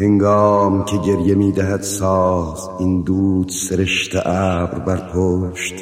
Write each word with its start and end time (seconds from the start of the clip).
هنگام 0.00 0.84
که 0.84 0.96
گریه 0.96 1.34
می 1.34 1.52
دهد 1.52 1.82
ساز 1.82 2.68
این 2.78 3.02
دود 3.02 3.48
سرشت 3.48 4.16
ابر 4.26 4.78
بر 4.78 4.96
پشت 5.14 5.74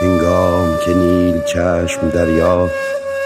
هنگام 0.00 0.78
که 0.84 0.94
نیل 0.94 1.40
چشم 1.40 2.08
دریا 2.08 2.70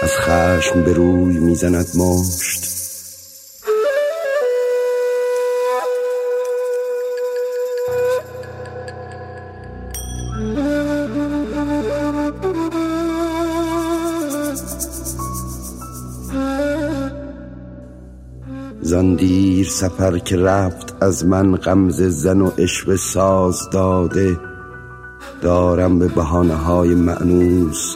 از 0.03 0.11
خشم 0.11 0.83
به 0.83 0.93
روی 0.93 1.39
می‌زند 1.39 1.87
مشت. 1.95 2.70
زان 19.01 19.15
دیر 19.15 19.67
سفر 19.67 20.17
که 20.17 20.37
رفت 20.37 20.95
از 21.03 21.25
من 21.25 21.55
غمزه 21.55 22.09
زن 22.09 22.41
و 22.41 22.51
عشوه 22.57 22.95
ساز 22.95 23.69
داده. 23.69 24.39
دارم 25.41 25.99
به 25.99 26.07
بهانه 26.07 26.53
های 26.55 26.95
مأنوس 26.95 27.95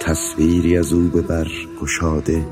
تصویری 0.00 0.76
از 0.76 0.92
او 0.92 1.08
به 1.08 1.20
بر 1.20 1.48
گشاده. 1.82 2.46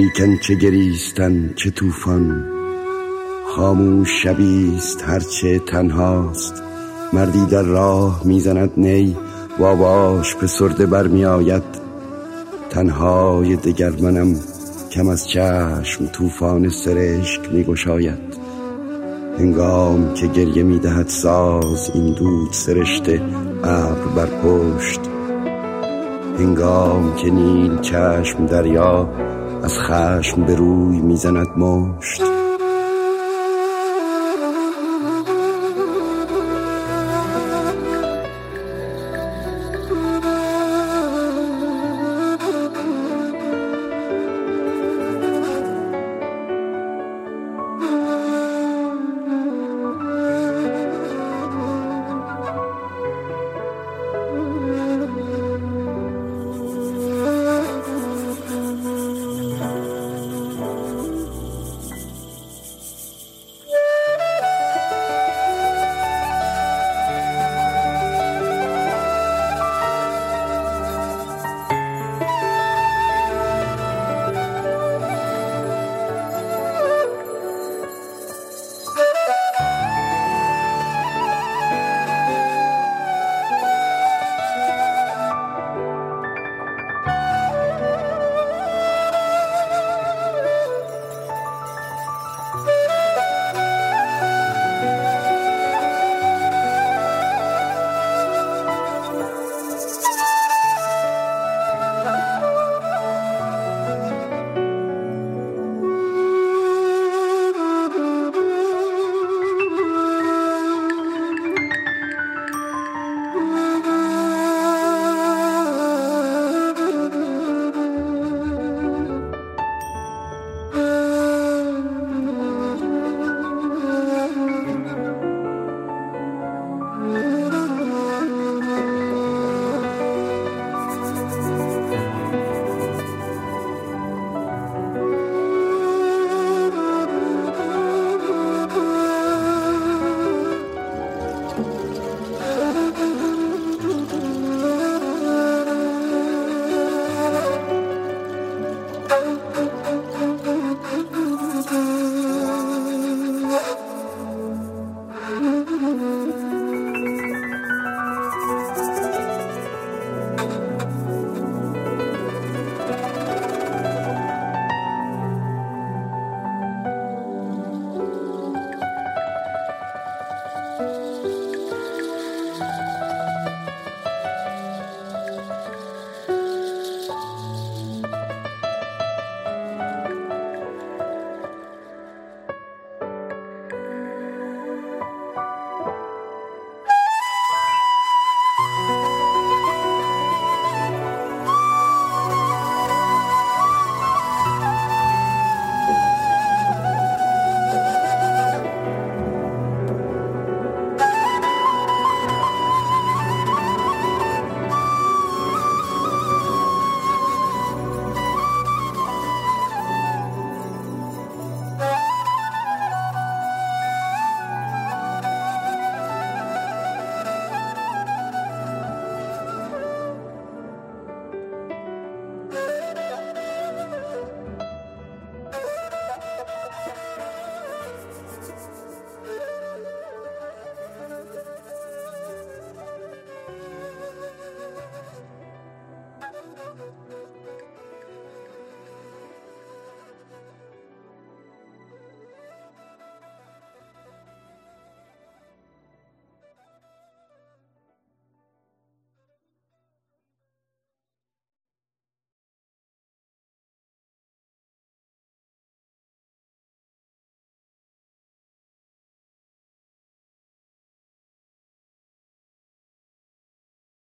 لیکن 0.00 0.36
چه 0.36 0.54
گریستن 0.54 1.52
چه 1.56 1.70
طوفان. 1.70 2.44
خاموش 3.46 4.22
شبیست 4.22 5.02
هرچه 5.06 5.58
تنهاست. 5.58 6.62
مردی 7.12 7.46
در 7.46 7.62
راه 7.62 8.22
می‌زند 8.24 8.70
نی 8.76 9.16
و 9.58 9.64
آواش 9.64 10.34
فسرده 10.36 10.86
برمی 10.86 11.24
آید 11.24 11.62
تنهای 12.70 13.56
دگر 13.56 13.90
منم 13.90 14.36
کم 14.90 15.08
از 15.08 15.28
چشم 15.28 16.06
طوفان 16.06 16.68
سرشک 16.68 17.52
می 17.52 17.64
گشاید 17.64 18.36
هنگام 19.38 20.14
که 20.14 20.26
گریه 20.26 20.62
می 20.62 20.78
دهد 20.78 21.08
ساز 21.08 21.90
این 21.94 22.14
دود 22.14 22.52
سرشته 22.52 23.22
ابر 23.64 24.06
بر 24.16 24.26
پشت 24.26 25.00
هنگام 26.38 27.16
که 27.16 27.30
نیل 27.30 27.80
چشم 27.80 28.46
دریا 28.46 29.08
از 29.62 29.78
خشم 29.78 30.42
به 30.42 30.54
روی 30.54 30.98
می‌زند 30.98 31.58
مشت. 31.58 32.39